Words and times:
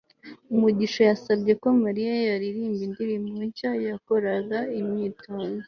mugisha 0.59 1.01
yasabye 1.09 1.53
ko 1.61 1.67
mariya 1.83 2.13
yaririmba 2.29 2.81
indirimbo 2.87 3.39
nshya 3.49 3.71
yakoraga 3.87 4.59
imyitozo 4.79 5.53